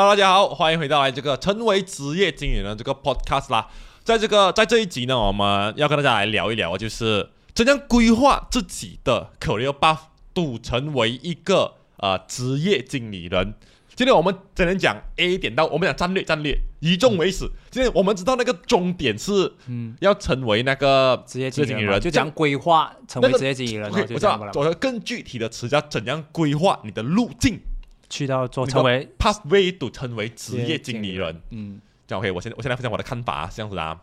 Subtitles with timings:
[0.00, 3.66] Hello，大家好，欢迎回到来这个成为职业经理人这个 podcast 啦。
[4.04, 9.98] 在这个在这一集呢，我们要跟大家来聊一聊，就是怎样规划自己的 career path，
[10.32, 13.54] 度成为一个呃职业经理人。
[13.96, 17.50] 今天我们只能讲 A 点到，我们讲战略，战略以终为始。
[17.68, 23.90] 今天我们知道那个终点是，嗯，要成为那个职业经理人，就讲规划成为职业经理人。
[23.90, 27.58] 我知道，我要更具体的词叫怎样规划你的路径，
[28.08, 31.40] 去到做成为 pathway to 成为职业经理人。
[31.50, 32.30] 嗯，这样 OK。
[32.32, 34.00] 我现我现在分享我的看法，是这样子啊。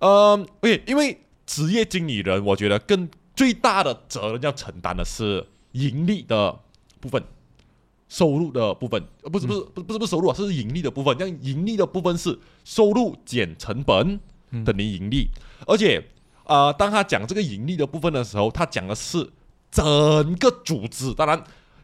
[0.00, 6.60] 嗯，OK，因为职业经理人，我觉得更最大的责任要承担的是盈利的
[7.00, 7.22] 部分。
[8.08, 11.16] 收入的部分，呃，不是不是不不是不是收入啊，是盈利的部分。
[11.16, 14.18] 这样盈利的部分是收入减成本
[14.64, 15.28] 等于盈利。
[15.64, 16.04] 而且，
[16.42, 19.30] 呃，当他讲这个盈利的部分的时候，他讲的是
[19.70, 21.14] 整个组织。
[21.14, 21.40] 当然，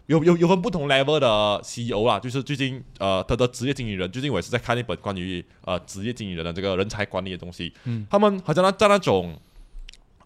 [0.07, 7.73] 有有有分不同 level 的 CEO 啦，就是最近呃，他的职业经理人，最近我也是在看一本关于呃职业经理人的这个人才管理的东西。
[7.85, 9.37] 嗯，他们好像在在那种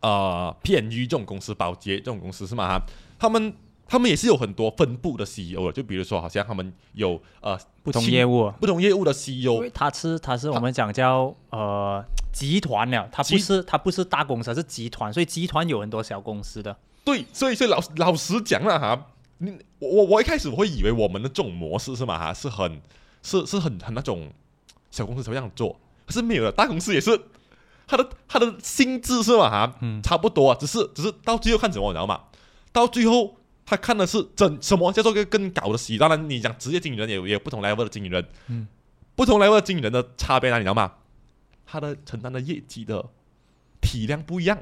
[0.00, 2.68] 呃 PNG 这种公司、保洁这种公司是吗？
[2.68, 2.82] 哈，
[3.18, 3.52] 他们。
[3.92, 9.68] 他们也是有很多分部的 CEO 的，就比如说，好像他们有呃不同业务、不同业务的 CEO。
[9.74, 12.00] 他是他是我们讲叫呃
[12.32, 16.76] 集团了，他不是他不是大公司，是集团，所以集团有很多小公司的。
[17.02, 19.06] 对，所以所以老老实讲了哈，
[19.40, 22.80] 你我我一开始我会以为我们的这种模式是嘛哈，是很
[23.22, 24.32] 是是很很那种
[24.90, 27.20] 小公司才会这样做，可是没有的，大公司也是，
[27.86, 32.24] 他的他的薪资是嘛哈，嗯，差不多啊，只是只是到最后看什么你知道吗？
[32.72, 33.36] 到最后。
[33.66, 35.96] 他看的是整什么叫做个更高的息？
[35.96, 38.66] 当然，你讲职业经理人也有不同 level 的经理人，嗯，
[39.14, 40.94] 不同 level 的经理人的差别哪里知道吗？
[41.64, 43.10] 他的承担的业绩的
[43.80, 44.58] 体量不一样。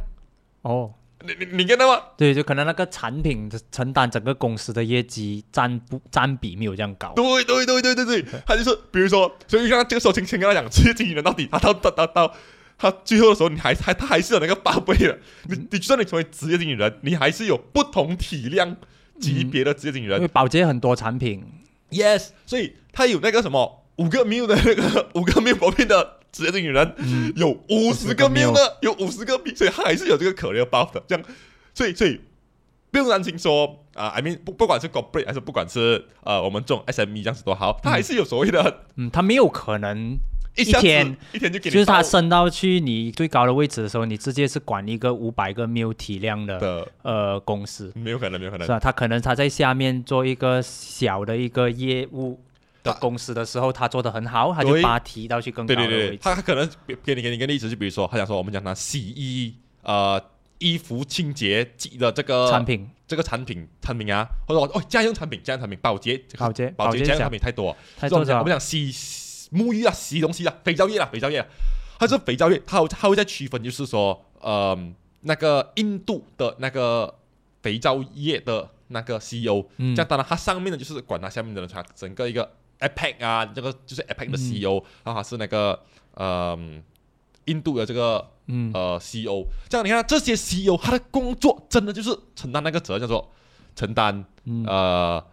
[0.61, 0.93] 哦，
[1.25, 2.03] 你你你看到吗？
[2.17, 7.13] 对，就可能那个产品承担整个公司的业绩占不占比没有这样高。
[7.15, 12.35] 对对对对对对，他就是比如说，所以你看这个时候，先先跟他讲职业经理人到底他到到到到
[12.77, 15.19] 他最后的时候，你还还他还是有那个八倍的。
[15.49, 18.77] 你你就算你成为职业经理人，你还是有不同体量。
[19.21, 21.45] 级别的职业经理人，因为保洁很多产品
[21.91, 26.95] ，yes，所以他有那个什么五个 mil 的那个五个 mil 保品的职业的女人，
[27.37, 28.93] 有五十个 mil 的，有。
[28.95, 31.25] 五十个 mil，所以他还是有这个 career buff 的，这样，
[31.75, 32.21] 所以所以
[32.91, 40.19] 不用担心说啊，I mean 不不管是 corporate 还是不管是呃我们这种 SME 这样子都好，他还是有所谓的，嗯，他没有可能。
[40.57, 48.81] 一天一天就给你就是他升到去你最高的位置的时候，你直接是管一个五百个 mil 体量的呃公司，没有可能，没有可能，是吧？
[48.81, 52.41] 他可能他在下面做一个小的一个业务
[52.93, 56.19] 的公司的时候，他做的很好，他就把他提到去更高的位置。
[56.23, 56.69] 他他可能
[57.05, 60.23] 给你给你一个例子，就比如说，他想说我们讲他洗衣呃
[60.59, 68.93] 衣服清洁剂的这个产品，这个产品产品啊，或者哦家用产品家用产品保洁保洁保洁家用产品太多，太多我们讲洗。
[69.51, 71.43] 沐浴啊，洗东西啊，肥皂液啊，肥皂液，
[71.99, 74.79] 他是肥皂液，它它会在区分，就是说，呃，
[75.23, 77.15] 那个印度的那个
[77.63, 85.79] 肥皂液的那个 CEO，这样当然它上面的就是管它下面的人，它整个一个 APEC 啊，这个就是 APEC 的 CEO，然后是那个
[86.15, 86.59] 呃
[87.47, 88.31] 印度的这个
[88.75, 93.31] 呃 CEO，这样你看这些 CEO，他的工作真的就是承担那个责任，叫做
[93.75, 94.25] 承担
[94.67, 95.25] 呃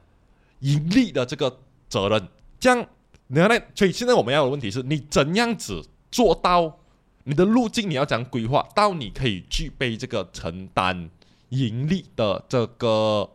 [0.60, 2.28] 盈利的这个责任，
[2.60, 2.88] 这样。
[3.28, 6.78] 你看，那所以现在我们要的问题是你怎样子做到
[7.24, 7.90] 你的路径？
[7.90, 11.10] 你要怎样规划到你可以具备这个承担
[11.50, 13.28] 盈利的这个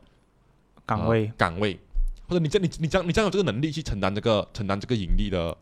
[0.86, 1.32] 岗位。
[1.36, 1.80] 岗位，
[2.30, 5.56] 或者你这你你将你将有这个能力去承担这个承担这个盈利的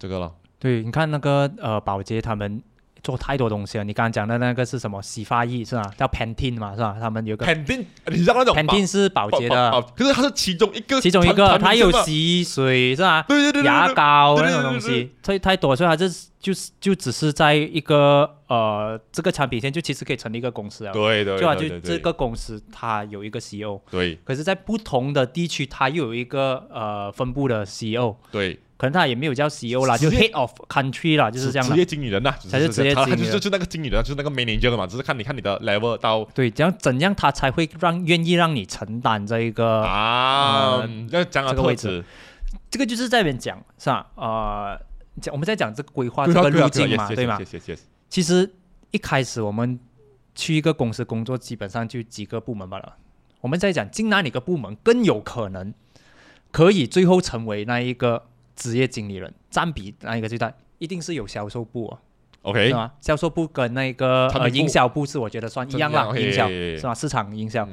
[0.00, 0.34] 这个了？
[0.58, 2.60] 对，你看那个呃，保洁他们。
[3.06, 3.84] 做太多东西了。
[3.84, 5.82] 你刚刚讲的那个是什么洗发液是吧？
[5.96, 6.96] 叫 Pantene 嘛是吧？
[7.00, 13.22] 他们有个 Pantene，你知道那种 Pantene 是保洁的，可是它是其中一个，其中一个，它有洗水是吧？
[13.28, 16.08] 对对对，牙膏那种东西，太太多，所以它这
[16.40, 20.92] 就是就只是在一个呃这个产品线就其实可以成立一个公司啊。
[20.92, 28.58] 对对，就就这个公司它有一个 CEO，对，可是，在不同的地区它又有一个呃分布的 CEO，对。
[28.78, 42.04] 可能他也没有叫 CEO 啦，就 Head of Country 啦，就是这样职业经理人呐，才是职业经理人，他就是那个经理人，就是那个 Manager 嘛，只是看你看你的 level 到对，怎样怎样他才会让愿意让你承担这一个啊，要讲这个位置，
[42.70, 44.06] 这个就是在边讲是吧？
[44.14, 44.78] 呃，
[45.22, 47.40] 讲我们在讲这个规划这个路径嘛，对吗？
[48.10, 48.52] 其实
[48.90, 49.80] 一开始我们
[50.34, 52.96] 去一个公司工作，基本上就几个部门罢了。
[53.40, 55.72] 我们在讲进哪里个部门更有可能
[56.52, 58.24] 可以最后成为那一个。
[58.56, 61.98] 职业经理人占比那一个最大，一定是有销售部哦
[62.42, 62.68] ，OK。
[62.68, 62.90] 是吗？
[63.00, 66.94] 销售部跟那个呃营销部是我觉得算一样啦，营销是吧？
[66.94, 67.68] 市场营销，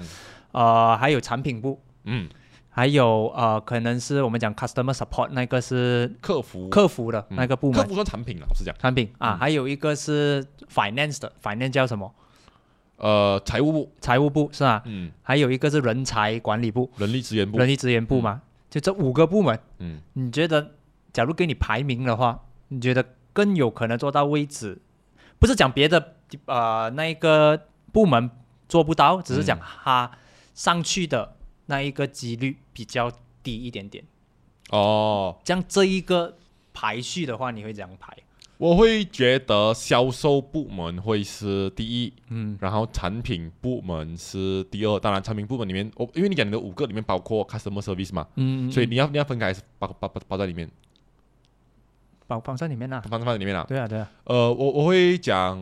[0.51, 2.29] 呃，还有产品部，嗯，
[2.69, 6.69] 还有呃，可能是我们讲 customer support 那个是客服。
[6.69, 9.09] 客服的那个部门，客服算产品了，老实讲，产品。
[9.17, 12.13] 啊，还有一个是 finance 的，finance 叫什么？
[12.97, 14.81] 呃，财务部，财务部是吧？
[14.85, 18.41] 嗯，还有一个是人才管理部，人力资源部，人力资源部嘛，
[18.73, 19.59] 就这五个部门。
[19.77, 20.71] 嗯，你觉得，
[21.13, 24.81] 假如给你排名的话，你觉得更有可能做到位置？
[25.37, 26.15] 不是讲别的，
[26.45, 28.31] 呃，那一个部门
[28.67, 30.09] 做不到，只是讲他
[30.55, 31.35] 上去的
[31.67, 33.11] 那一个几率比较
[33.43, 34.03] 低一点点。
[34.71, 36.39] 哦，像这一个
[36.73, 38.17] 排序的话，你会怎样排？
[38.63, 44.97] 我会觉得销售部门会是第一，嗯，然后产品部门是第二。
[45.01, 50.71] 当然，产品部门里面，我因为你讲你的五个里面包括 customer service 嘛，嗯，所以你要你要分开，包包包包在里面，
[52.25, 53.65] 包放在里面啊，放放在里面啊。
[53.67, 54.09] 对啊，对啊。
[54.23, 55.61] 呃，我我会讲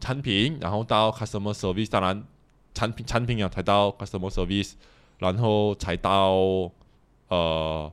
[0.00, 2.20] 产品，然后到 customer service，当然
[2.74, 4.72] 产品产品啊才到 customer service，
[5.18, 6.32] 然后才到
[7.28, 7.92] 呃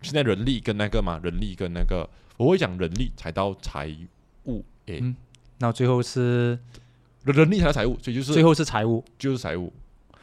[0.00, 2.08] 现在人力跟那个嘛，人力跟那个。
[2.38, 3.94] 我会讲人力才到财
[4.46, 5.14] 务，诶，
[5.58, 6.58] 那最后是
[7.24, 9.72] 人力才到财务，所以就是最后是财务，就是财务。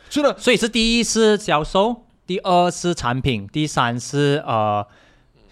[0.09, 4.87] 是的，所以是第一是销售，第二是产品，第三是呃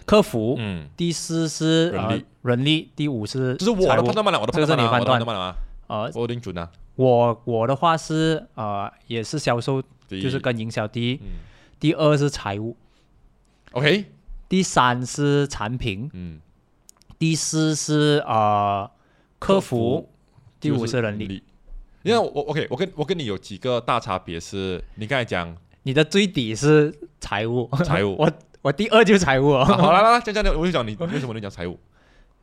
[0.06, 5.20] 客服，嗯，第四是人力，人力，第五是就是我的判断嘛，我的这个是你判断。
[5.26, 5.54] 吗？
[5.86, 6.70] 呃，我挺准啊。
[6.96, 11.20] 我我的话是呃也是销售，就是跟营销第一，
[11.78, 12.74] 第二是财务
[13.72, 14.06] ，OK，
[14.48, 16.40] 第三是产品，嗯。
[17.18, 18.90] 第四是呃
[19.38, 20.08] 客服，
[20.60, 21.42] 第五是人力。
[22.02, 28.30] 因为我 OK，我跟我跟你有几个大差别是，你刚才讲你的最底是财务，财务， 我
[28.62, 29.54] 我第二就是财务。
[29.64, 31.78] 好来来来，讲讲我就讲你为什么能讲财务？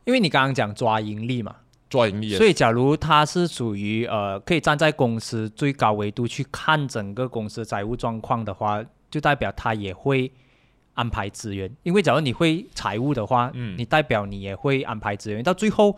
[0.04, 1.54] 因为你刚刚讲抓盈利嘛，
[1.88, 2.34] 抓盈利。
[2.34, 10.32] 所以假如他是属于呃可以站在公司最高维度去看整个公司财务状况的话，就代表他也会。
[10.94, 15.42] 安排资源，因为假如你会财务的话，嗯，你代表你也会安排资源。
[15.42, 15.96] 到最后，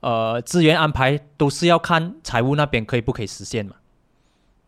[0.00, 3.76] 呃，资源安排都是要看财务那边可以不可以实现嘛，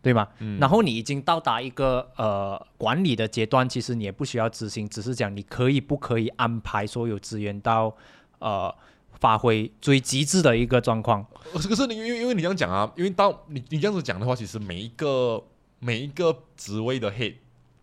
[0.01, 0.27] 对吗？
[0.39, 0.59] 嗯。
[0.59, 7.95] 然后你已经到达一个呃管理的阶段，其实你也不需要执行，只是讲你可以不可以安排所有资源到
[8.39, 8.73] 呃
[9.19, 11.23] 发挥最极致的一个状况。
[11.53, 15.43] 可是你因为因为你这样讲啊，因为到你你这样子讲的话，其实每一个
[15.77, 17.35] 每一个职位的 head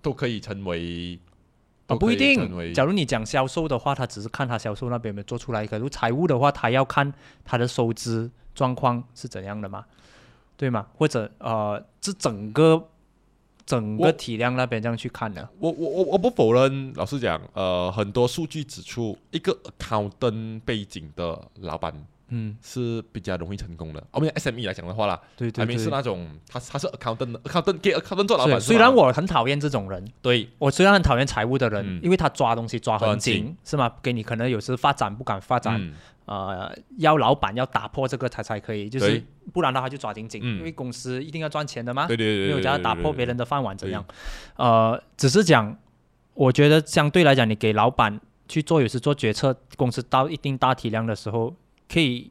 [0.02, 1.20] 都可以成为。
[1.88, 2.72] 啊，不一定。
[2.72, 7.12] 假如你讲销售的话，他只是看他销售那边有没有做出来；，可如财务的话，他要看
[7.44, 9.84] 他的收支状况是怎样的嘛，
[10.56, 10.86] 对吗？
[10.96, 12.88] 或者呃，这整个
[13.66, 15.48] 整个体量那边这样去看的。
[15.58, 21.92] 我我我我不否认，老实讲，呃，很多数据指出，一个 account 背景的老板。
[22.28, 24.02] 嗯，是比较容易成功的。
[24.12, 28.60] 我们 SME 来讲的话啦，对对对，是那种他他是 accountant，accountant 给 accountant 做老板。
[28.60, 33.92] 虽然我很讨厌这种人，对我虽然很讨厌财务的人，因为他抓东西抓很紧，是吗？
[34.02, 35.92] 给你可能有时发展不敢发展，
[36.26, 39.22] 呃，要老板要打破这个才才可以，就是
[39.52, 42.06] 不然的话就抓紧紧，因为公司一定要赚钱的嘛。
[42.06, 44.04] 对对对，没有叫他打破别人的饭碗怎样？
[44.56, 45.74] 呃，只是讲，
[46.34, 51.54] 我觉得相对来讲，你给老板去做有时做决策，公司到一定大体量的时候，
[51.92, 52.30] 可以。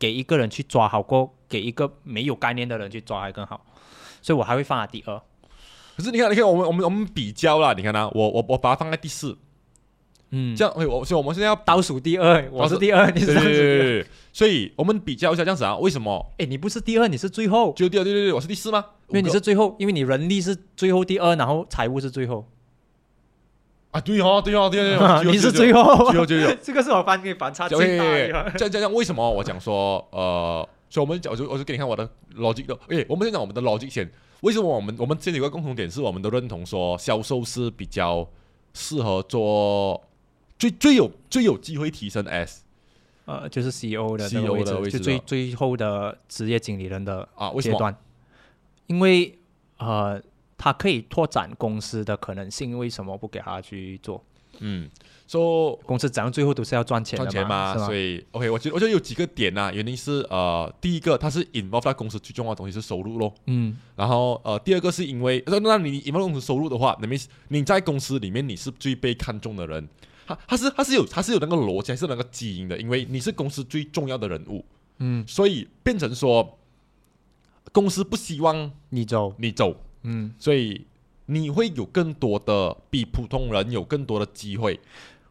[0.00, 3.66] 给一个人去抓好过给一个没有概念的人去抓还更好，
[4.22, 5.20] 所以我还会放在第二。
[5.96, 9.36] 可是你看，你看我们我们我们比较啦，你看呢，我我我把它放在第四，
[10.30, 15.76] 嗯，这样，我所以我们现在要倒数第二，我是第二，你是倒数第二，所以我们比较一下这样子啊？
[15.78, 16.32] 为什么？
[16.38, 18.84] 哎，你不是第二，你是最后，就第二，对对对，我是第四吗？
[19.08, 22.48] 因为你是最后，因为你人力是最后第二，然后财务是最后。
[23.98, 28.50] 啊，对哦，对哦，对哦，你是最后，最后，最后， 这个是我翻给反差最大的。
[28.52, 32.78] 这样这样，为什么我讲说，呃，所以我们讲，我就我就给你看我的逻辑的。
[32.88, 34.08] 哎，我们先讲我们的逻辑先。
[34.42, 38.28] 为什么我们我们这里有个共同点，是我们都认同说，销售是比较
[38.72, 40.00] 适合做
[40.58, 42.62] 最最有最有机会提升 S，
[43.24, 47.96] 呃，就是 CEO 的 CEO 的位置，就最最后的职业经理人的啊阶段。
[48.86, 49.36] 因为
[49.78, 50.22] 呃。
[50.58, 54.22] 他可以拓展公司的可能性，为什么不给他去做？
[54.60, 54.90] 嗯，
[55.28, 67.14] 说公司怎样最后都是要赚钱赚钱嘛，所以 OK，我觉得我觉得有几个点呐，原因是呃，第一个它是 involve 在公司最重要的东西是收入咯，嗯，然后呃，第二个是因为那那你 involve 公司收入的话，那么
[67.48, 69.88] 你在公司里面你是最被看重的人，
[70.26, 74.64] 他他是他是有他是有那个逻辑还是那个基因的，因为你是公司最重要的人物，
[74.98, 76.58] 嗯，所以变成说
[77.70, 79.34] 公司不希望你走。
[79.38, 79.76] 你走。
[80.02, 80.86] 嗯，所以
[81.26, 84.78] 你会有更多的比普通人有更多的机会。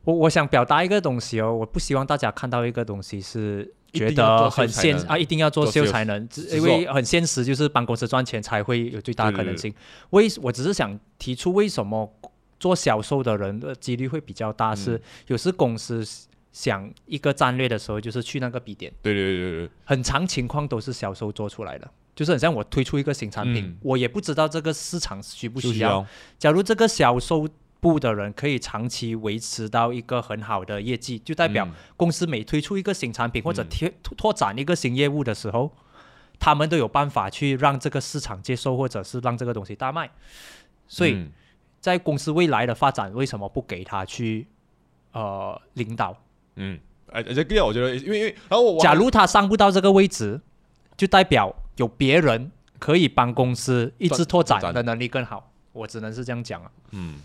[0.04, 9.74] 我我想表达一个东西哦，我不希望大家看到一个东西是觉得很现啊，一定要做秀才能，因为很现实，就是帮公司赚钱才会有最大可能性。
[10.12, 12.10] 为我只是想提出为什么
[12.58, 16.06] 做销售的人的几率会比较大，是有时公司
[16.54, 18.92] 想一个战略的时候，就是去那个 B 点。
[19.02, 26.04] 对对对对，很长情况都是销售做出来的，就是很像我推出一个新产品，我也不知道这个市场需不需要。
[26.40, 27.48] 假如这个销售
[27.80, 35.72] 部的人可以长期维持到一个很好的业绩，就代表公司每推出一个新产品或者拓拓展一个新业务的时候，
[36.40, 40.10] 他们都有办法去让这个市场接受，或者是让这个东西大卖。
[40.88, 41.28] 所以。
[41.80, 44.48] 在公司未来的发展，为什么不给他去
[45.12, 46.18] 呃领导？
[46.56, 46.78] 嗯，
[47.12, 50.42] 哎，这个我觉得，因为因为然后我假如他上不到这个位置，
[50.98, 55.52] 就代表有别人可以帮公司一直拓展的能力更好。
[55.72, 56.72] 我只能是这样讲啊。
[56.92, 57.16] 嗯，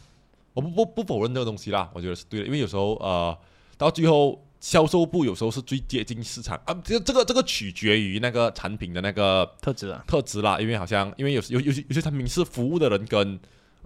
[0.54, 3.36] 我不不不否认这个东西啦，我觉得是对的，因为有时候呃，
[3.76, 13.38] 到最后销售部有时候是最接近市场啊，这这个这个取决于那个产品的那个特质啊，特质啦，因为好像因为有有有些有些产品是服务的人跟。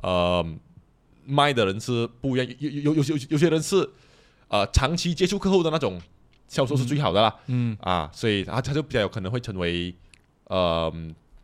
[0.02, 0.46] 呃，
[1.25, 3.88] 卖的人是不一样，有有有有些有些人是
[4.49, 5.99] 呃长期接触客户的那种
[6.49, 9.92] 销售是最好的啦，嗯啊，所以他他就比较有可能会成为
[10.46, 10.92] 呃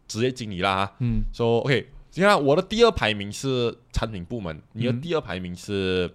[0.08, 6.12] 职业经理啦，嗯，说 OK，你看我的第二排名是产品部门，你的第二排名是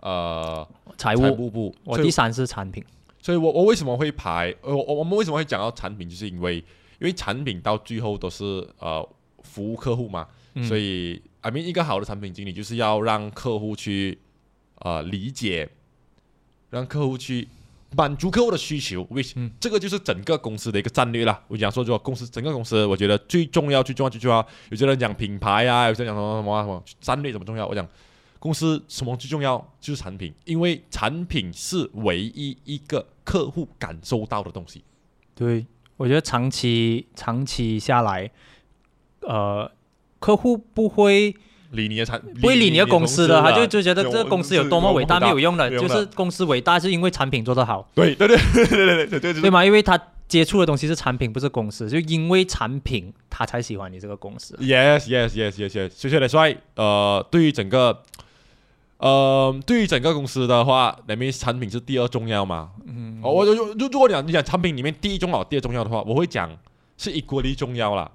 [0.00, 0.66] 呃
[0.96, 1.50] 财务。
[1.50, 2.84] 部，我第三是产品，
[3.20, 8.44] 所以我我为什么会排呃我我们为什么会讲到产品，就是因为因为产品到最后都是
[8.78, 9.06] 呃
[9.42, 10.28] 服务客户嘛，
[10.68, 11.20] 所以。
[11.42, 14.18] I mean，一个好的产品经理就是要让客户去
[14.80, 15.70] 呃理解，
[16.70, 17.46] 让客户去
[17.96, 19.06] 满足客户的需求。
[19.10, 19.24] 为
[19.58, 21.42] 这个就是整个公司的一个战略啦。
[21.48, 24.46] 我讲说，就公司整个公司，我觉得最重要、最重要、最重要。
[24.70, 27.66] 有些人讲品牌啊，有些人讲什么什么什么战略怎么重要。
[27.66, 27.86] 我讲
[28.38, 34.84] 公司什么最重要就是产品，因为产品是唯一一个客户感受到的东西。
[35.34, 38.30] 对，我觉得长期长期下来，
[39.20, 39.70] 呃。
[40.18, 41.36] 客户不会
[41.70, 47.88] 理你的产，不会理你的公司的，他就就觉得这个公司有多么伟大没有用的，就是公司伟大是因为产品做得好。
[47.94, 49.64] 对对对对对对对对吗？
[49.64, 54.56] 因为他接触的东西是产品，不是公司，就因为产品他才喜欢你这个公司。
[54.60, 56.56] Yes yes yes yes yes，谢谢来帅。
[56.74, 58.02] 呃，对于整个，
[58.98, 62.70] 呃，对于整个公司的话，那边产品是第二重要嘛？
[62.86, 66.50] 嗯，哦我就就如果讲你讲产品里面第一重要，第二重要的话，我会讲
[66.96, 68.10] 是 equally 重要啦。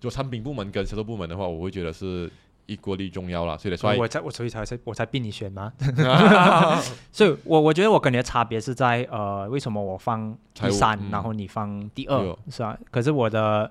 [0.00, 2.28] 就产品部门跟销售部门的话，我会觉得是
[2.72, 5.72] 一国力重要了，所以所以我才我所以才才我才逼你选吗？
[7.12, 12.78] 所以我我觉得我跟你的差别是在呃，为什么我放第三，然后你放第二，是吧？
[12.90, 13.70] 可是我的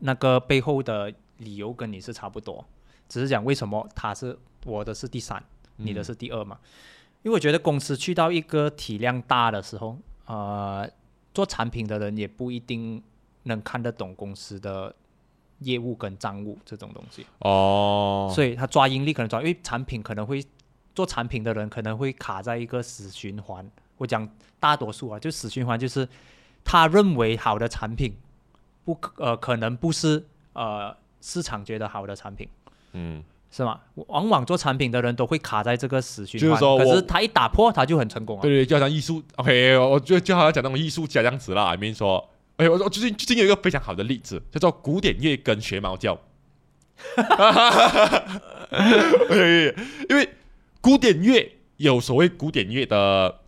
[0.00, 2.64] 那个背后的理由跟你是差不多，
[3.08, 5.42] 只是讲为什么他是我的是第三，
[5.76, 6.58] 你的是第二嘛？
[7.22, 10.88] 因为我觉得公司去到一个体量大的时候，呃，
[11.34, 13.02] 做产品的人也不一定
[13.42, 14.94] 能看得懂公司的。
[15.60, 20.44] 业务跟账务这种东西哦，所以他抓盈利可能抓，因为产品可能会
[20.94, 23.68] 做产品的人可能会卡在一个死循环。
[23.96, 24.28] 我讲
[24.60, 26.08] 大多数啊，就死循环就是
[26.64, 28.14] 他认为好的产品
[28.84, 32.48] 不呃可能不是呃市场觉得好的产品，
[32.92, 33.80] 嗯，是吗？
[34.06, 38.42] 往往做产品的人都会卡在这个死循环，可是他一打破他就很成功啊。
[38.42, 42.28] 对对，就好像艺术，OK，我就就好像讲那种艺术家这样子啦，I mean 说。
[42.58, 46.20] 哎，我我最近最近有一个非常好的例子，叫做古典乐跟学猫叫。
[50.10, 50.28] 因为
[50.80, 53.38] 古典乐有所谓古典乐的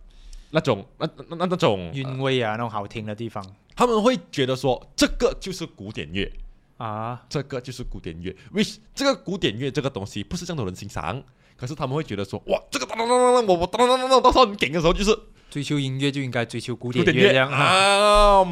[0.51, 6.31] 那种那那那那种韵味啊，那种好听的地方，他们会觉得说这个就是古典乐
[6.77, 8.33] 啊，这个就是古典乐。
[8.53, 8.65] 为
[8.95, 11.21] 这个古典乐这个东西不是这样的人欣赏，
[11.57, 15.13] 可是他们会觉得说哇，这个当当当当，我我当当当当，到时候你点的时候就是
[15.49, 18.47] 追求音乐就应该追求古典乐这样啊。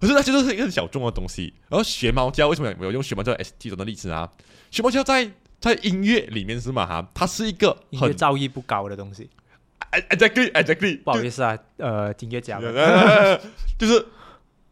[0.00, 1.52] 可是它其实是一个很小众的东西。
[1.68, 4.28] 然后学猫叫为什么我用学猫叫 S T 中的例子啊？
[4.70, 7.08] 学猫叫在在音乐里面是嘛哈？
[7.12, 9.28] 它是一个音乐造诣不高的东西。
[9.90, 11.02] Exactly，Exactly。
[11.02, 12.60] 不好意思啊，呃，音乐家，
[13.78, 14.06] 就是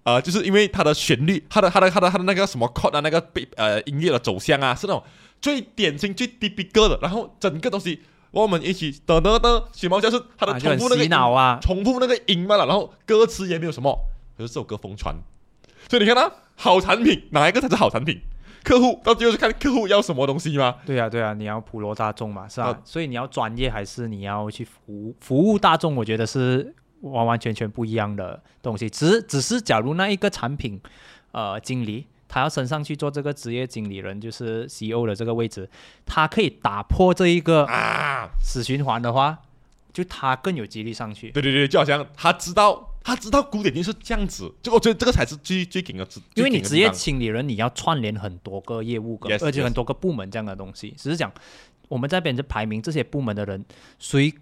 [0.02, 5.02] 啊，就是因为它的旋律，它的它的它的它的那个什么 chord 啊，那个被呃音乐的走向啊，是那种
[5.40, 6.98] 最典型最 typical 的。
[7.00, 13.98] 然后整个东西我们一起噔噔噔，学猫叫是它的重复那个啊，重复那个音嘛了，然后歌词也没有什么。
[14.36, 15.14] 可是这首歌疯传，
[15.88, 18.20] 所以你看呢，好产品哪一个才是好产品？
[18.62, 20.74] 客户到最后是看客户要什么东西吗？
[20.84, 22.76] 对啊，对啊，你要普罗大众嘛，是吧？
[22.84, 25.94] 所以你要专业还是你要去服务服务大众？
[25.94, 28.90] 我觉得是完完全全不一样的东西。
[28.90, 30.80] 只只是假如那一个产品
[31.30, 35.70] 呃经理他要升上去做这个职业经理人，就是 CEO 的这个位置，
[36.04, 39.38] 他可以打破这一个啊死循环的话，
[39.92, 41.30] 就他更有激励上去。
[41.30, 42.90] 对对对，就好像他知道。
[43.06, 46.04] 他知道古典音是这样子，就我觉得这个才是最最顶的。
[46.34, 50.92] 因为你职业经理人，你要串联很多个业务，而且很多个部门这样的东西。
[50.98, 51.32] 只是讲，
[51.86, 53.64] 我们这边就排名这些部门的人，
[54.00, 54.34] 谁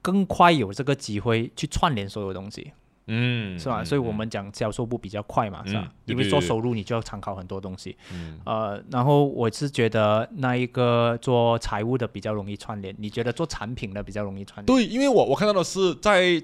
[0.00, 2.70] 更快有这个机会去串联所有东西。
[3.08, 3.82] 嗯，是吧？
[3.82, 5.92] 所以我们讲销售部比较快嘛，是吧？
[6.04, 7.96] 因为做收入你就要参考很多东西。
[8.12, 14.66] 嗯，呃，然后我是觉得那一个做财务的比较容易串联，你觉得做产品的比较容易串联？
[14.66, 16.40] 对，因为我我看到的是在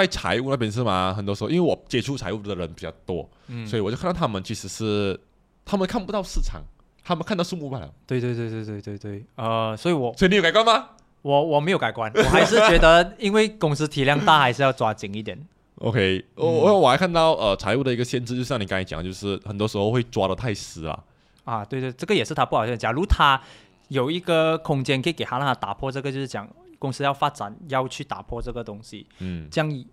[0.00, 1.12] 在财务那边是吗？
[1.14, 5.18] 很多时候，因为我接触财务的人比较多，嗯，所以我就看到他们其实是
[5.66, 6.62] 他们看不到市场，
[7.04, 7.92] 他们看到数目罢了。
[8.06, 10.88] 对对对对对对对，呃，所以我所以你有改观吗？
[11.20, 15.38] 我我没有改观， 我还是觉得因为公司体量大，还是要抓紧一点。
[15.76, 21.04] OK，我我我还看到呃财务的一个限制，就像你刚才讲，就是很多时候会抓的太死了。
[21.44, 22.76] 啊，对对，这个也是他不好的。
[22.76, 23.40] 假如他
[23.88, 26.48] 有一个空间可以给他让他打破这个，就是讲
[26.82, 29.84] 公司要发展要去打破这个东西，嗯，这样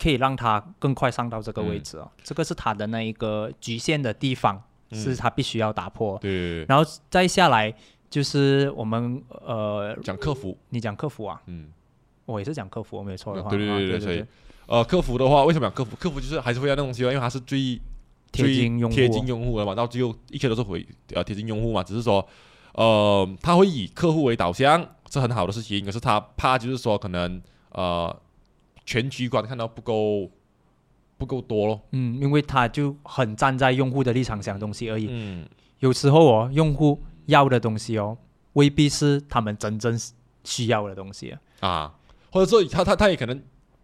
[0.00, 2.10] 可以让他更快上到这个位置哦。
[2.24, 6.16] 这个是他的那一个局限的地方，是他必须要打破。
[6.18, 7.70] 对，然后再下来
[8.08, 11.42] 就是我们呃讲客服，你讲客服啊？
[11.44, 11.68] 嗯，
[12.24, 13.50] 我也是讲客服，我没有错的话。
[13.50, 14.26] 对对对对。
[14.66, 15.94] 呃，客服的话，为什么讲客服？
[15.96, 17.78] 客服就是还是会要那东西，因为他是最
[18.32, 19.74] 贴近用户、贴近用户的嘛。
[19.74, 21.82] 到最后一切都是回呃贴近用户嘛。
[21.82, 22.26] 只是说，
[22.72, 28.16] 呃，他会以客户为导向是很好的事情，可是他怕就是说可能呃
[28.86, 30.30] 全局观看到不够
[31.18, 31.80] 不够多咯。
[31.90, 35.08] 嗯，因为他就很站在用户的立场想东西而已。
[35.10, 35.46] 嗯，
[35.80, 38.16] 有时候哦，用户要的东西哦，
[38.52, 39.98] 未必是他们真正
[40.44, 41.94] 需要的东西啊，
[42.32, 43.42] 或者说他他他也可能。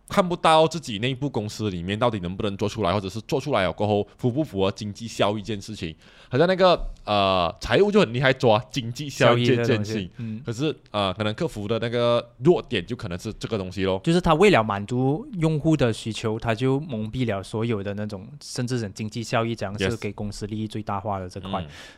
[0.09, 5.95] 看不到自己内部公司里面到底能不能做出来，或者是做出来了过后符不符合经济效益这件事情。
[6.29, 21.51] 好像那个呃财务就很厉害抓经济效益这件事情，嗯，可是呃可能客服的那个弱点就可能是这个东西咯，就是他为了满足用户的需求，他就蒙蔽了所有的那种甚至是经济效益，这样是给公司利益最大化的这块。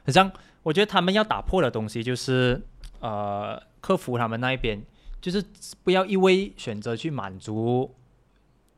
[0.05, 0.31] 好像
[0.62, 2.61] 我觉得他们要打破的东西就是
[3.00, 4.83] 呃客服他们那一边。
[5.21, 5.45] 就是
[5.83, 7.93] 不要一味选择去满足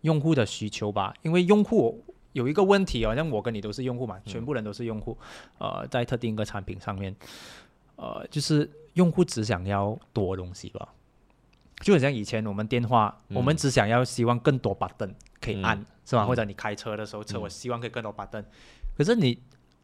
[0.02, 5.16] 用户的需求吧，因为用户有一个问题哦，像我跟你都是用户嘛，全部人都是用户，
[5.58, 7.14] 呃，在特定一个产品上面，
[7.96, 10.88] 呃，就是用户只想要多东西吧，
[11.80, 16.24] 就很像以前我们电话，我们只想要希望更多 button 可以按，是吧？
[16.24, 18.44] 或者你开车的时候，车我希望可以更多 button，
[18.96, 19.38] 可是你。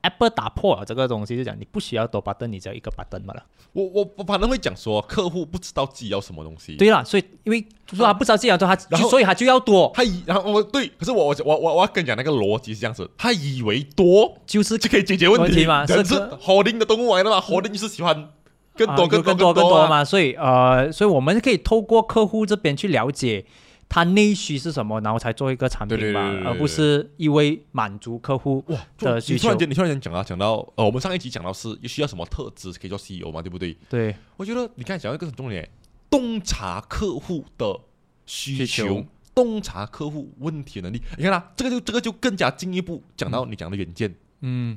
[0.06, 3.42] Apple 打破了这个东西，就讲你不需要多把灯，你只要一个把灯嘛了。
[3.72, 6.76] 我我我反正会讲说，客户不知道自己要什么东西。
[6.76, 8.76] 对啦，所以因为说他不知道自己要多，他
[9.08, 9.90] 所以他就要多。
[9.94, 15.94] 他以然后我对，可是我我我我要跟你讲那个逻辑是这样子，他以为多就是就可以解决问题嘛，是
[16.40, 18.30] 活灵的动物来的嘛，活灵就是喜欢
[18.74, 23.44] 更多更多更多嘛，所以呃，所以我们可以透过客户这边去了解。
[23.88, 28.62] 它内需是什么，然后才做一个产品吧，而不是一味满足客户
[28.98, 29.38] 的需求。
[29.38, 33.76] 你突然间，你突然间讲到，讲到呃，我们上一集讲到是需要什么特质可以做 CEO 嘛，对不对？
[33.88, 35.68] 对，我觉得你刚才讲一个很重点，
[36.10, 37.80] 洞察客户的
[38.26, 41.00] 需求，洞察客户问题能力。
[41.16, 44.76] 你看啦，这个就这个就更加进一步讲到你讲的远见，嗯。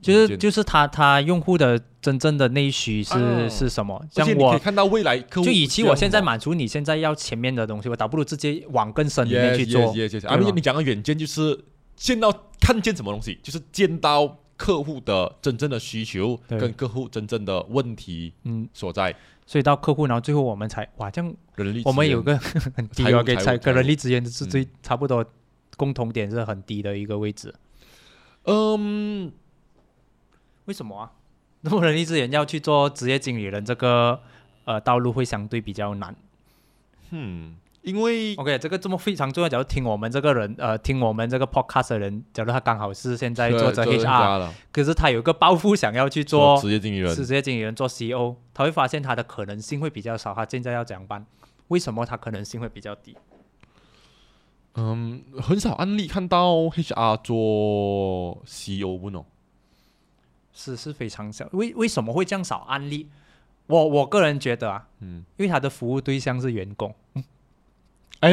[0.00, 4.00] 就是就是他他用户的真正的内需是是什么？
[4.10, 9.92] 像我可以看到未来客户，就与其我现在满足你现在要前面的东西，我倒不如直接往更深里面去做。
[10.28, 11.64] 啊，你讲的远见就是
[11.96, 19.14] 见到看见什么东西，就是见到客户的真正的需求跟客户真正的问题嗯所在。
[19.46, 22.38] 所以到客户，然后最后我们才哇这样，人力我们有个
[22.76, 25.24] 很低啊，给才跟人力资源是最差不多
[25.76, 27.52] 共同点是很低的一个位置。
[28.44, 29.32] 嗯。
[30.68, 31.10] 为什么啊？
[31.62, 34.20] 那么人力资源要去做职业经理人，这个
[34.64, 36.14] 呃道路会相对比较难。
[37.10, 39.48] 嗯，因为 OK，这个这么非常重要。
[39.48, 50.34] 假如听我们这个人，呃，听我们这个 Podcast 的人，假如他刚好是现在做着 HR，可是他有个抱负想要去做职业经理人，职业经理人做 CEO，他会发现他的可能性会比较少。
[50.34, 51.24] 他现在要怎样办？
[51.68, 53.16] 为什么他可能性会比较低？
[54.74, 59.24] 嗯，很少案例看到 HR 做 CEO 不喏。
[60.58, 63.08] 是是非常小，为为什么会这样少案例？
[63.68, 66.92] 我我个人觉得啊，嗯，因为他的服务对象是员工，
[68.20, 68.32] 哎，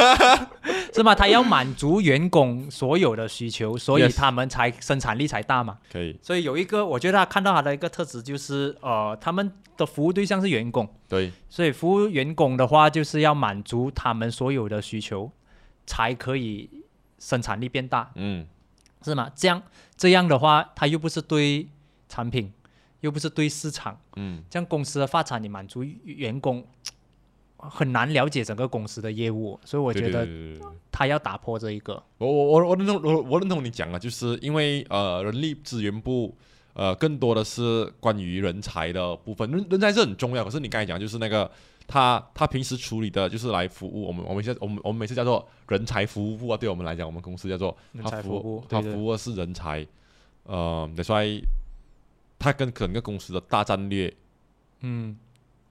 [0.94, 1.14] 是吗？
[1.14, 5.78] 他要满足员工所有的需求，所以他们才生产力才大嘛。
[5.92, 6.18] 可以。
[6.22, 11.30] 所以有一个，我觉得他看到他的一个特质就是，呃，他们的服务对象是员工，对。
[11.50, 15.30] 所以服务员工的话，就是要满足他们所有的需求，
[15.84, 16.70] 才可以
[17.18, 18.10] 生产力变大。
[18.14, 18.46] 嗯。
[19.08, 19.30] 是吗？
[19.34, 19.62] 这样
[19.96, 21.68] 这样的话，他又不是对
[22.08, 22.52] 产品，
[23.00, 26.64] 又不是对市场，嗯，这样公司的发展，你满足员工
[27.56, 30.28] 很难了解整个公司的业务，所以我觉得
[30.92, 32.02] 他要打破这一个。
[32.18, 36.36] 我我我我认同我我认同你讲啊，就是因为呃人力资源部。
[36.74, 40.44] 呃，更多的是关于人才的部分，人人才是很重要。
[40.44, 41.50] 可是你刚才讲就是那个
[41.88, 49.84] 他他平时处理的就是来服务我们，我们现在我们我们每次叫做人才服务部啊，对我们来讲，我们公司叫做人才服务，他服务的是人才，
[50.44, 51.42] 呃，所以
[52.38, 54.14] 他跟整个公司的大战略，
[54.80, 55.16] 嗯，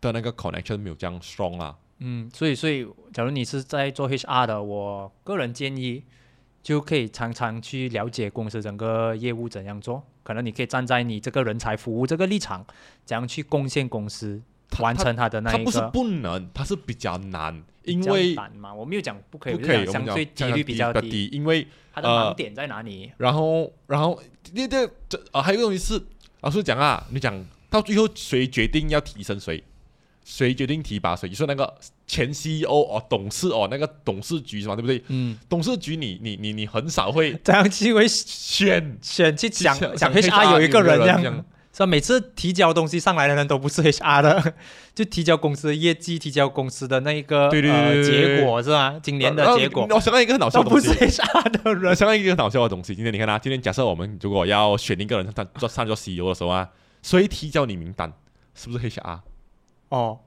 [0.02, 1.78] 的那个 connection 没有这样 strong 啊。
[2.00, 6.04] 嗯，所以所以，假如你是在做 HR 的，我个人建议
[6.62, 10.04] 就可以常常去了解公司整个业务怎样做。
[10.24, 12.66] 可能你可以站在你这个人才服务这个立场，
[13.06, 14.42] 怎样去贡献公司，
[14.80, 15.58] 完成他的那一个。
[15.60, 23.12] 他不是不能，他是比较难，因为难嘛，我没有讲不可以，不可以，相对几率比较低，因为他的盲点在哪里？
[23.18, 26.02] 然后，然后，这这这啊，还有一个东西是
[26.42, 29.64] 老师讲啊，你讲到最后谁决定要提升谁？
[30.24, 31.30] 谁决定提拔谁？
[31.30, 31.74] 你说那个
[32.06, 34.76] 前 CEO 哦，董事哦，那个董事局是吧？
[34.76, 35.02] 对不对？
[35.08, 35.38] 嗯。
[35.48, 41.46] 董事局，你你你你很少会 这样去会选选去讲讲 HR 有一个人这样，
[41.78, 41.86] 是吧？
[41.86, 44.54] 每次提交东西上来的人都不是 HR 的，
[44.96, 48.96] 就提交公司的业绩，提交公司的那一个呃结果是吧？
[49.04, 49.88] 今年的结果。
[49.92, 50.88] 我想到一个很搞笑的东西。
[50.88, 51.96] 不是 HR 的人。
[51.96, 52.96] 想到一个很搞笑的东西。
[52.96, 56.68] 今天你看啊，今天假设我们如果要选一个人上做上做 CEO 的时候啊，
[57.04, 58.12] 谁提交你名单？
[58.56, 59.20] 是不是 HR？
[59.90, 60.20] 哦，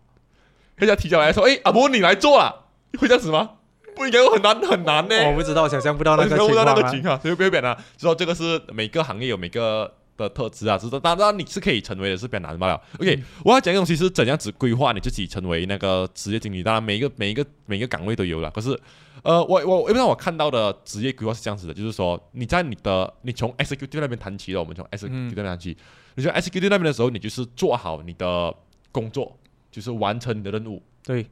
[0.77, 2.55] 人家提交来说：“哎，阿伯你来做啊，
[2.99, 3.51] 会这样子吗？
[3.97, 6.65] 不应该很难很难呢。”我不知道，想象不到那个情况。
[6.65, 7.77] 那个情况，所以不要变啊。
[7.97, 9.93] 知道这个是每个行业有每个
[10.28, 10.98] 的特质啊，知道。
[11.00, 12.80] 当然你是可以成为的是比较难罢了。
[12.98, 16.62] OK，我要讲的东西是怎样子规划你自己成为那个职业经理。
[16.62, 18.50] 当然每一个每一个每一个岗位都有了。
[18.50, 18.78] 可是，
[19.22, 25.76] 呃，我我因为我看到的职业规划是这样子的，就是说你在你的你从 SQD 那边谈起了，我们从 SQD 那边谈起。
[26.14, 28.54] 你从 SQD 那边的时候，你就是做好你的
[28.92, 29.37] 工作。
[29.72, 31.24] 就是完成你的任务，对。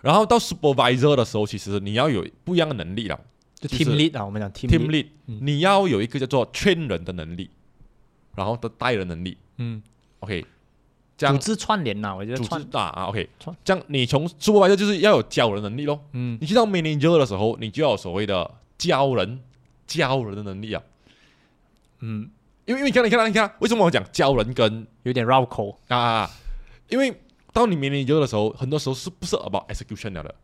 [0.00, 3.20] 然后到 supervisor 的时候，其实你要有不一样的能力了。
[3.60, 7.50] 就 team lead 啊，我们讲 team lead，你要有一个叫做 train 人的能力，
[8.38, 9.36] 然后的带人能力。
[9.56, 9.82] 嗯
[10.20, 10.46] ，OK。
[11.16, 13.28] 这样组织串联呐，我觉得组织啊啊，OK。
[13.64, 16.00] 这样你从 supervisor 就是要有教人能力咯。
[16.12, 16.38] 嗯。
[16.40, 18.48] 你去到 manager 的时候，你就要有所谓的
[18.78, 19.40] 教人
[19.86, 20.82] 教人的能力啊。
[21.98, 22.30] 嗯。
[22.64, 26.30] 因为因为你看你看你看，为什么我讲教人跟有点绕口啊？
[26.88, 27.20] 因为
[27.52, 30.34] 当你面临优的时候，很多时候是不是 about execution 了的？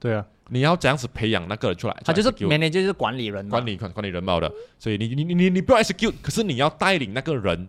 [0.00, 4.52] 对啊，你要这样子培养那个人出来，他就是 manager 就是管理人，管理管管理人貌的。
[4.78, 7.68] 所以你你你你不要 execute，可是你要带领那个人，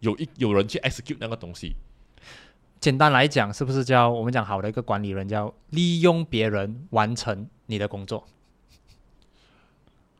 [0.00, 1.74] 有一有人去 execute 那个东西。
[2.80, 8.26] 简单来讲，是不是叫我们讲好的一个管理人，叫利用别人完成你的工作？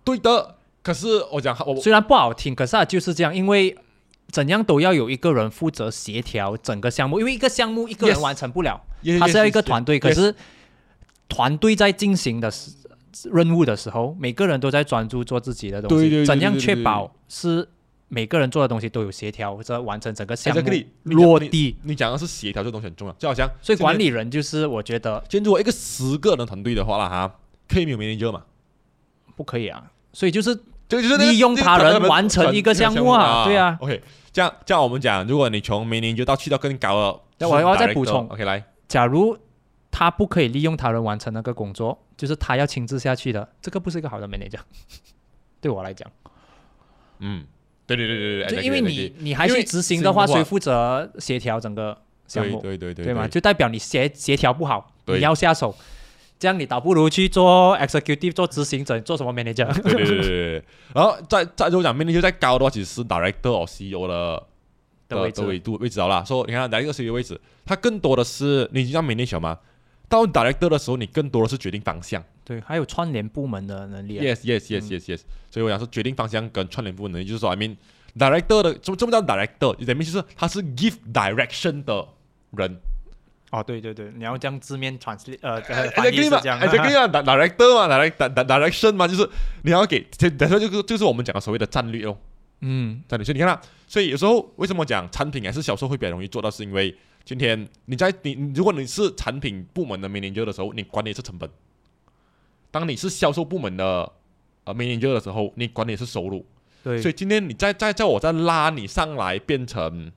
[0.05, 0.57] 对的。
[0.83, 3.77] 可是我讲我虽然不好听，可是就是这样，因为。
[4.31, 8.79] 怎样都要有一个人负责协调整个项目，因为一个项目一个人完成不了，
[9.19, 9.99] 他是要一个团队。
[9.99, 10.35] 可是
[11.29, 12.51] 团队在进行的
[13.31, 16.25] 任务的时候，每个人都在专注做自己的东西。
[16.25, 17.69] 怎样确保是
[18.09, 20.71] 每个人做的东西都有协调，或者完成整个项目
[21.05, 21.77] 落地？
[21.83, 27.35] 你讲的是协调这东西很重要，就好像所以管理人就是我觉得，今天如果一个十个人团队的话了哈，
[27.69, 28.43] 可以没有 manager 嘛？
[29.37, 34.03] 不可以啊，所以就是就是利用他人完成一个项目啊，对啊，OK。
[34.31, 38.29] 这样，这样我们讲，如果你从明年就到去到更高了，那我要再补充。
[38.29, 39.37] OK，来，假如
[39.91, 44.61] 他不可以利用他人完成那个工作，就是他要亲自下去的，这个不是一个好的 manager。
[45.61, 46.09] 对我来讲，
[47.19, 47.45] 嗯，
[47.87, 51.97] 对对对对对，就因为你你还去执行的话，谁负责协调整个
[52.27, 52.61] 项目？
[52.61, 53.27] 对对对，对吗？
[53.27, 55.75] 就代表你协协调不好，你要下手。
[56.39, 59.67] 这样你倒不如去做 executive，做执行者，做什么 manager？
[59.83, 60.65] 对对对对。
[60.95, 64.47] 然后再再如果讲 manager 再高的话，其实是 director 或 CEO 的
[65.09, 66.25] 的位置位度位置好了。
[66.25, 69.59] 说你看哪一个 CEO 位置，它更多的是你知道 manager 吗？
[70.09, 72.23] 到 director 的时候，你更多的是决定方向。
[72.45, 74.19] 对，还有串联部门的能力。
[74.19, 75.21] Yes yes yes yes yes。
[75.51, 77.77] 所以我想说，决定方向跟串联部门能力，就是说，I mean
[78.17, 82.09] director 的这么这么叫 director？I mean 就是他是 give direction 的
[82.53, 82.81] 人。
[83.51, 85.59] 哦，对对对，你要将字面传呃
[85.97, 89.27] 翻译是这样，哎，这个样 director 嘛，direct direction 嘛，就是
[89.63, 92.15] 你要给，等下就是就是我们讲的所谓的战略哦，
[92.61, 93.25] 嗯，战略。
[93.25, 96.95] 所以你看啦，所以有时候为什么讲产品还是销售会比较容易做到，是因为
[97.29, 101.47] 今天你在你如果你是产品部门的 manager 的时候，你管理是成本；
[102.71, 104.11] 当你是销售部门的
[104.65, 106.47] 呃 manager 的时候，你管理是收入。
[106.83, 110.11] 对，所以今天你在在在我在拉你上来变成。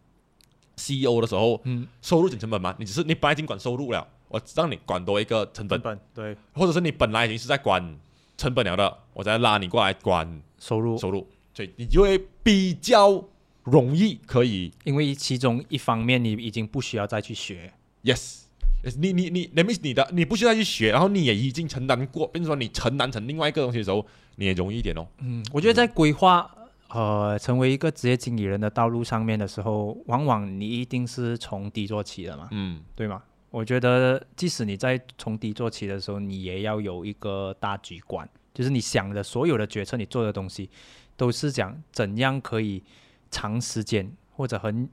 [0.78, 5.80] CEO 的时候，嗯，收入减成本吗，你只是你本来已经管收入了，我让你管多一个成本，
[6.16, 8.00] 对，或者是你本来已经是在管
[8.36, 13.24] 成本了的，我再拉你过来管收入，收入，所以你就会比较
[13.64, 18.44] 容易可以，因为其中一方面你已经不需要再去学，yes，
[18.98, 25.08] 你你你那 means 你的你不需要再去学，然后你也已经承担过，变成说你承担成另外一个东西的时候，你也容易一点哦。
[25.20, 26.50] 嗯，我觉得在规划。
[26.94, 33.24] 呃，成为一个职业经理人的道路上面的时候，往往你一定是从低做起的嘛，嗯，对吗？
[33.50, 40.70] 我觉得，即使你在从低做起的时候，你也要有一个大局观，就是你想的所有的决策，你做的东西，
[41.16, 42.84] 都是讲怎样可以
[43.32, 44.88] 长时间或者很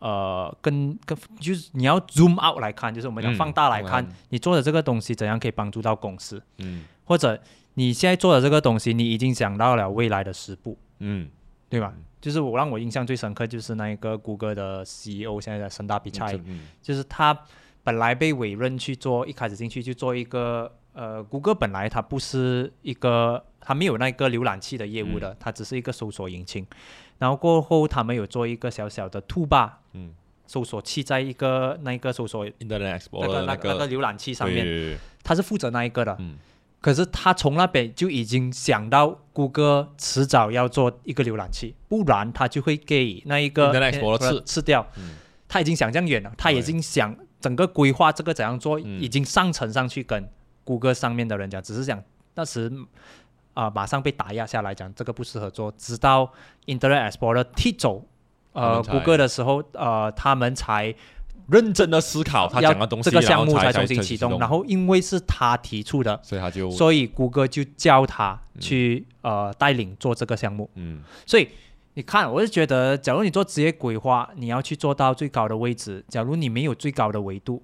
[0.00, 7.40] 呃，跟跟就是你要 zoom out 来看，就是我们讲放大来看，你做的这个东西怎样可以帮助到公司，嗯，或者
[7.74, 11.30] 你现在做的这个东西，你已经想到了未来的十步，嗯，
[11.70, 11.94] 对吧？
[12.20, 16.38] 就是我让我印象最深刻就是那一个谷歌的 CEO 现在的森达比赛，
[16.82, 17.38] 就是他。
[17.86, 26.66] 本来被委任去做，一开始进去去做一个，呃，谷歌本来它不是一个，它没有那个浏览器的业务的，它只是一个搜索引擎。
[27.18, 30.14] 然后过后他们有做一个小小的 b a 嗯，
[30.46, 36.16] 搜索器在一个那一个搜索那个那个那个浏览器上面，他是负责那一个的。
[36.20, 36.36] 嗯。
[36.80, 43.72] 可是他从那边就已经想到谷歌迟早要做一个浏览器，不然他就会给那一个
[44.18, 44.86] 吃吃掉。
[44.96, 45.16] 嗯。
[45.48, 47.16] 他已经想这样远了，他已经想。
[47.40, 50.26] 整个规划这个怎样做，已经上层上去跟
[50.64, 52.02] 谷歌上面的人讲，只是讲
[52.34, 52.72] 当时
[53.52, 56.32] 啊马上被打压下来，讲这个不适合做，直到
[56.66, 58.04] Internet Explorer 踢走
[58.52, 60.94] 呃谷歌的时候，呃他们才
[61.48, 64.38] 认真的思考他讲的东西，这个项目才重新启动。
[64.38, 70.70] 然后因为是他提出的，所以他就所以谷歌就叫他去呃带领做这个项目。
[70.74, 71.48] 嗯，所以。
[71.96, 76.04] 你看，我是觉得，假如你做职业规划，你要去做到最高的位置。
[76.08, 77.62] 假如你没有最高的维度，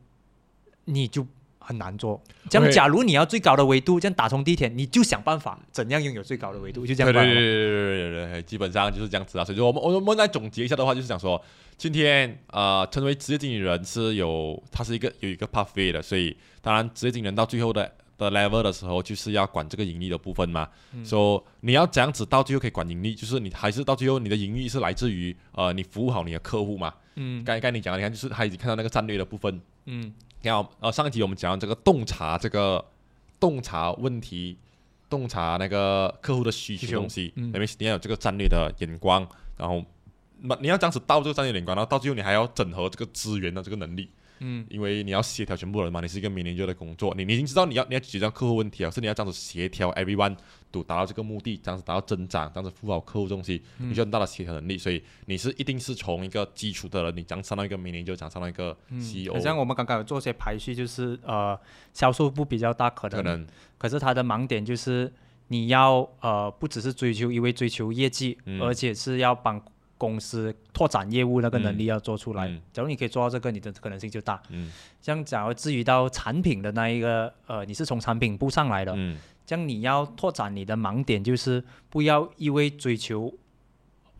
[0.84, 1.26] 你就
[1.70, 2.20] 很难做。
[2.48, 7.12] 这样，假如你要最高的维度，这样打通地铁，你就想办法怎样拥有最高的维度，就这样。
[7.12, 9.44] 对对对对对对，基本上就是这样子啊。
[9.44, 11.40] 所以说，我们我们来总结一下的话，就是想说，
[11.76, 16.02] 今天呃，成为职业经理人是有，它是一个有一个 pathway 的。
[16.02, 17.92] 所以，当然，职业经理人到最后的。
[18.20, 20.68] 的 level 的时候，就是要管这个盈利的部分嘛。
[21.02, 26.92] 说你要这样子到最后可以管盈利，就是你还是到最后你的盈利是来自于呃你服务好你的客户嘛。
[27.14, 29.58] 嗯，刚刚你讲，你看就是他已经看到那个战略的部分。
[29.86, 32.84] 嗯，你看呃上一集我们讲这个洞察这个
[33.38, 34.56] 洞察问题，
[35.08, 39.26] 洞察那个客户的需求东西，那边你要有这个战略的眼光，
[39.56, 39.84] 然后
[40.38, 44.10] 那你要这样子到这个战略眼光，然后到最后你还要整合这个资源的这个能力。
[44.40, 50.36] 嗯，因为你要协调全部人嘛，你是一个 manager 的工作，你你已经知道你要你要解决客户问题啊，是你要这样子协调 everyone
[50.70, 59.38] 都达到这个目的，这样子达到增长，这样子服务好客户东西，你就很大的协调能力，所以你是一定是从一个基础的人，你讲上到一个 manager，讲上到一个 CEO。
[59.38, 61.58] 像我们刚刚有做些排序，就是呃
[61.92, 63.46] 销售部比较大可能，可能，
[63.78, 65.12] 可是他的盲点就是
[65.48, 69.62] 你要呃不只是追求，因为追求业绩，而且是要帮。
[70.00, 74.42] 公司拓展业务那个能力要做出来，假如你可以做到这个，你的可能性就大。
[74.48, 83.30] 嗯，像假如至于到产品的那一个，呃，你是从产品部上来的，嗯，这样你要拓展你的盲点，就是不要一味追求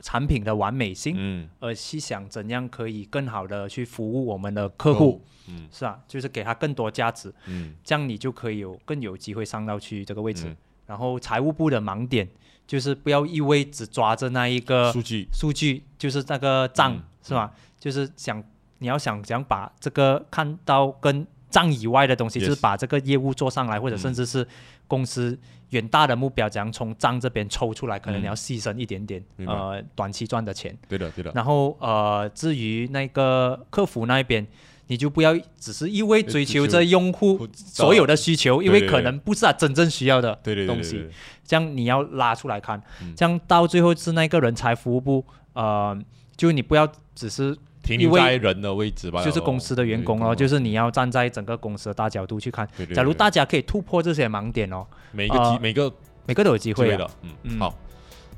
[0.01, 5.99] 产品的完美性，嗯，而是想怎样可以更好的去服务我们的客户，嗯，是啊？
[6.07, 10.55] 就是给他更多价值，嗯，这样你就可以有更有机会上到去这个位置。
[10.87, 12.29] 然后财务部的盲点。
[12.70, 17.52] 就是不要一味只抓着那一个数据，数据就是那个账，是吧？
[17.80, 18.40] 就是想
[18.78, 24.46] 你要想想把这个看到跟账以外的东西，就是把这个业务做上来，或者甚至是
[24.87, 25.37] 公司
[25.70, 30.78] 远大的目标，怎样从账这边抽出来，可能你要牺牲一点点，呃，短期赚的钱。
[30.88, 31.33] 对的，对的。
[31.35, 34.46] 然后呃，至于那个客服那一边。
[34.90, 41.07] 你就不要只是一味追求着用户所有的需求，因为可能不是他真正需要的东西。
[41.44, 42.83] 这样你要拉出来看，
[43.16, 45.96] 这样到最后是那个人才服务部，呃，
[46.37, 52.68] 就你不要只是停留在人的位置吧，就是公司的员工哦，就是你要站在整个公司的大角度去看。
[52.92, 55.92] 假如大家可以突破这些盲点哦，每个机每个
[56.26, 57.09] 每个都有机会的。
[57.44, 57.72] 嗯，好，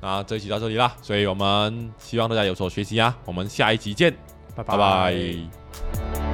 [0.02, 4.14] 那这一期到这里啦，所以我们希望大家有所学习啊，我们下一集见，
[4.54, 6.31] 拜拜。